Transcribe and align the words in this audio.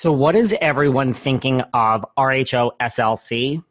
So, 0.00 0.12
what 0.12 0.36
is 0.36 0.54
everyone 0.60 1.12
thinking 1.12 1.60
of 1.74 2.06
RHO 2.16 2.70
SLC? 2.80 3.64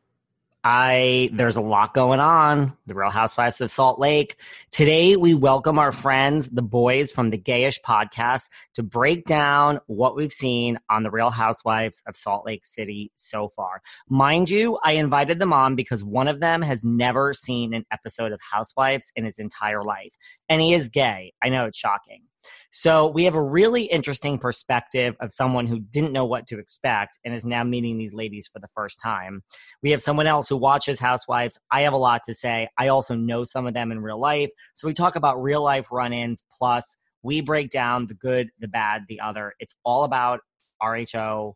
I 0.62 1.30
there's 1.32 1.56
a 1.56 1.62
lot 1.62 1.94
going 1.94 2.20
on. 2.20 2.76
The 2.86 2.96
Real 2.96 3.10
Housewives 3.10 3.62
of 3.62 3.72
Salt 3.72 3.98
Lake. 3.98 4.36
Today 4.72 5.16
we 5.16 5.34
welcome 5.34 5.80
our 5.80 5.94
friends, 5.94 6.50
the 6.50 6.62
boys 6.62 7.14
from 7.14 7.30
the 7.30 7.38
Gayish 7.38 7.80
podcast, 7.80 8.50
to 8.74 8.84
break 8.84 9.24
down 9.24 9.80
what 9.88 10.18
we've 10.18 10.34
seen 10.34 10.78
on 10.90 11.04
the 11.04 11.12
Real 11.12 11.30
Housewives 11.30 12.04
of 12.06 12.18
Salt 12.18 12.46
Lake 12.46 12.66
City 12.66 13.10
so 13.16 13.48
far. 13.48 13.82
Mind 14.10 14.50
you, 14.50 14.78
I 14.84 14.94
invited 14.94 15.40
them 15.40 15.54
on 15.54 15.76
because 15.78 16.04
one 16.04 16.28
of 16.28 16.42
them 16.42 16.62
has 16.62 16.84
never 16.84 17.34
seen 17.34 17.74
an 17.74 17.86
episode 17.90 18.34
of 18.34 18.42
Housewives 18.42 19.14
in 19.16 19.24
his 19.24 19.40
entire 19.40 19.82
life, 19.82 20.12
and 20.50 20.62
he 20.62 20.74
is 20.74 20.90
gay. 20.90 21.32
I 21.42 21.48
know 21.48 21.68
it's 21.68 21.78
shocking. 21.78 22.24
So 22.72 23.08
we 23.08 23.24
have 23.24 23.36
a 23.36 23.42
really 23.42 23.84
interesting 23.84 24.38
perspective 24.38 25.16
of 25.20 25.32
someone 25.32 25.66
who 25.66 25.80
didn't 25.80 26.12
know 26.12 26.26
what 26.26 26.48
to 26.48 26.60
expect 26.60 27.20
and 27.26 27.34
is 27.34 27.46
now 27.46 27.64
meeting 27.64 27.98
these 27.98 28.14
ladies 28.14 28.48
for 28.52 28.60
the 28.60 28.68
first 28.68 29.00
time. 29.02 29.44
We 29.82 29.92
have 29.92 30.02
someone 30.02 30.28
else 30.28 30.50
who 30.50 30.58
watches 30.58 31.00
Housewives. 31.00 31.60
I 31.72 31.82
have 31.82 31.94
a 31.94 31.98
lot 31.98 32.24
to 32.26 32.34
say. 32.34 32.68
I 32.78 32.90
also 32.90 33.16
know 33.16 33.44
some 33.44 33.66
of 33.68 33.74
them 33.74 33.92
in 33.92 34.00
real 34.02 34.20
life. 34.20 34.52
So 34.74 34.88
we 34.88 34.94
talk 34.94 35.16
about 35.16 35.42
real 35.42 35.64
life 35.64 35.92
run 35.92 36.14
ins, 36.14 36.44
plus 36.52 36.98
we 37.24 37.42
break 37.42 37.70
down 37.70 38.08
the 38.08 38.14
good, 38.14 38.50
the 38.60 38.68
bad, 38.68 39.04
the 39.08 39.20
other. 39.20 39.54
It's 39.60 39.76
all 39.84 40.04
about 40.04 40.42
RHO 40.82 41.54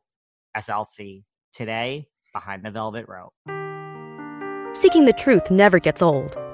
SLC 0.57 1.24
today 1.53 2.07
behind 2.34 2.63
the 2.63 2.72
velvet 2.72 3.06
rope. 3.07 3.34
Seeking 4.74 5.06
the 5.06 5.13
truth 5.13 5.51
never 5.51 5.80
gets 5.80 6.01
old. 6.01 6.38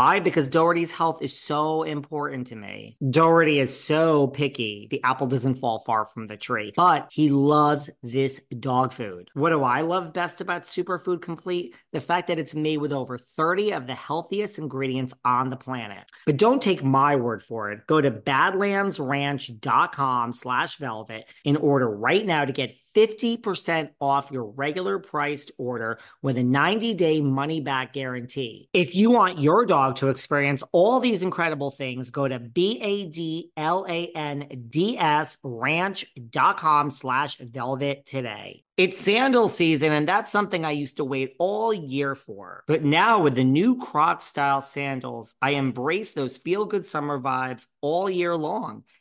Why? 0.00 0.18
Because 0.18 0.48
Doherty's 0.48 0.90
health 0.90 1.18
is 1.20 1.38
so 1.38 1.82
important 1.82 2.46
to 2.46 2.56
me. 2.56 2.96
Doherty 3.10 3.60
is 3.60 3.78
so 3.78 4.28
picky. 4.28 4.88
The 4.90 5.04
apple 5.04 5.26
doesn't 5.26 5.56
fall 5.56 5.80
far 5.80 6.06
from 6.06 6.26
the 6.26 6.38
tree, 6.38 6.72
but 6.74 7.10
he 7.12 7.28
loves 7.28 7.90
this 8.02 8.40
dog 8.60 8.94
food. 8.94 9.28
What 9.34 9.50
do 9.50 9.62
I 9.62 9.82
love 9.82 10.14
best 10.14 10.40
about 10.40 10.62
Superfood 10.62 11.20
Complete? 11.20 11.74
The 11.92 12.00
fact 12.00 12.28
that 12.28 12.38
it's 12.38 12.54
made 12.54 12.78
with 12.78 12.94
over 12.94 13.18
30 13.18 13.72
of 13.72 13.86
the 13.86 13.94
healthiest 13.94 14.58
ingredients 14.58 15.12
on 15.22 15.50
the 15.50 15.58
planet. 15.58 16.06
But 16.24 16.38
don't 16.38 16.62
take 16.62 16.82
my 16.82 17.16
word 17.16 17.42
for 17.42 17.70
it. 17.70 17.86
Go 17.86 18.00
to 18.00 18.10
badlandsranch.com 18.10 20.32
slash 20.32 20.78
velvet 20.78 21.30
in 21.44 21.56
order 21.56 21.90
right 21.90 22.24
now 22.24 22.46
to 22.46 22.52
get 22.52 22.72
50% 22.94 23.90
off 24.00 24.30
your 24.30 24.44
regular 24.44 24.98
priced 24.98 25.52
order 25.58 25.98
with 26.22 26.36
a 26.36 26.42
90 26.42 26.94
day 26.94 27.20
money 27.20 27.60
back 27.60 27.92
guarantee. 27.92 28.68
If 28.72 28.94
you 28.94 29.10
want 29.10 29.38
your 29.38 29.66
dog 29.66 29.89
to 29.92 30.08
experience 30.08 30.62
all 30.72 31.00
these 31.00 31.22
incredible 31.22 31.70
things, 31.70 32.10
go 32.10 32.26
to 32.26 32.38
B 32.38 32.80
A 32.80 33.06
D 33.06 33.50
L 33.56 33.86
A 33.88 34.08
N 34.14 34.66
D 34.68 34.98
S 34.98 35.38
ranch.com 35.42 36.90
slash 36.90 37.38
velvet 37.38 38.06
today. 38.06 38.64
It's 38.76 38.98
sandal 38.98 39.50
season, 39.50 39.92
and 39.92 40.08
that's 40.08 40.32
something 40.32 40.64
I 40.64 40.70
used 40.70 40.96
to 40.96 41.04
wait 41.04 41.34
all 41.38 41.74
year 41.74 42.14
for. 42.14 42.64
But 42.66 42.82
now, 42.82 43.20
with 43.20 43.34
the 43.34 43.44
new 43.44 43.76
Croc 43.76 44.22
style 44.22 44.62
sandals, 44.62 45.34
I 45.42 45.50
embrace 45.50 46.12
those 46.12 46.38
feel 46.38 46.64
good 46.64 46.86
summer 46.86 47.20
vibes 47.20 47.66
all 47.82 48.08
year 48.08 48.34
long. 48.34 48.84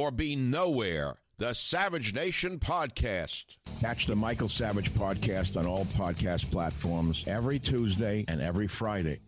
or 0.00 0.10
be 0.10 0.34
nowhere. 0.34 1.18
The 1.36 1.52
Savage 1.52 2.14
Nation 2.14 2.58
Podcast. 2.58 3.44
Catch 3.80 4.06
the 4.06 4.16
Michael 4.16 4.48
Savage 4.48 4.90
Podcast 4.94 5.58
on 5.58 5.66
all 5.66 5.84
podcast 5.84 6.50
platforms 6.50 7.22
every 7.26 7.58
Tuesday 7.58 8.24
and 8.26 8.40
every 8.40 8.66
Friday. 8.66 9.20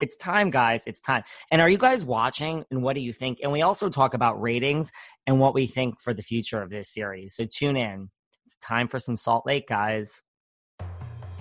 It's 0.00 0.16
time, 0.16 0.48
guys. 0.48 0.84
It's 0.86 1.02
time. 1.02 1.22
And 1.50 1.60
are 1.60 1.68
you 1.68 1.76
guys 1.76 2.02
watching? 2.02 2.64
And 2.70 2.82
what 2.82 2.94
do 2.94 3.02
you 3.02 3.12
think? 3.12 3.40
And 3.42 3.52
we 3.52 3.60
also 3.60 3.90
talk 3.90 4.14
about 4.14 4.40
ratings 4.40 4.90
and 5.26 5.38
what 5.38 5.52
we 5.52 5.66
think 5.66 6.00
for 6.00 6.14
the 6.14 6.22
future 6.22 6.62
of 6.62 6.70
this 6.70 6.88
series. 6.88 7.34
So 7.34 7.44
tune 7.44 7.76
in. 7.76 8.08
It's 8.46 8.56
time 8.62 8.88
for 8.88 8.98
some 8.98 9.18
Salt 9.18 9.44
Lake, 9.44 9.68
guys. 9.68 10.22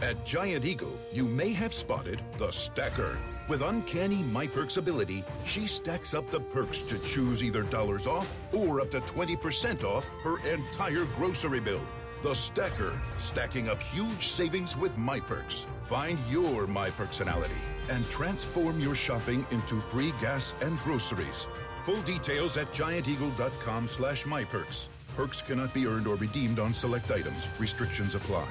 At 0.02 0.24
Giant 0.24 0.64
Eagle, 0.64 0.96
you 1.12 1.26
may 1.26 1.52
have 1.54 1.74
spotted 1.74 2.22
the 2.38 2.52
Stacker. 2.52 3.18
With 3.50 3.64
uncanny 3.64 4.18
MyPerks 4.18 4.78
ability, 4.78 5.24
she 5.44 5.66
stacks 5.66 6.14
up 6.14 6.30
the 6.30 6.40
perks 6.40 6.84
to 6.84 7.00
choose 7.00 7.44
either 7.44 7.64
dollars 7.64 8.06
off 8.06 8.32
or 8.54 8.80
up 8.80 8.92
to 8.92 9.00
20% 9.02 9.84
off 9.84 10.06
her 10.22 10.38
entire 10.48 11.06
grocery 11.16 11.60
bill. 11.60 11.82
The 12.22 12.36
Stacker, 12.36 12.94
stacking 13.18 13.70
up 13.70 13.82
huge 13.82 14.28
savings 14.28 14.78
with 14.78 14.96
MyPerks. 14.98 15.66
Find 15.86 16.20
your 16.30 16.68
My 16.68 16.92
personality 16.92 17.62
and 17.90 18.08
transform 18.10 18.80
your 18.80 18.96
shopping 18.96 19.48
into 19.50 19.80
free 19.80 20.14
gas 20.22 20.54
and 20.62 20.78
groceries. 20.80 21.48
Full 21.86 22.02
details 22.02 22.56
at 22.58 22.72
gianteagle.com 22.72 23.88
slash 23.88 24.26
myperks. 24.26 24.90
Perks 25.16 25.42
cannot 25.42 25.74
be 25.74 25.88
earned 25.88 26.06
or 26.06 26.18
redeemed 26.18 26.60
on 26.60 26.72
select 26.72 27.10
items. 27.10 27.50
Restrictions 27.58 28.14
apply. 28.14 28.48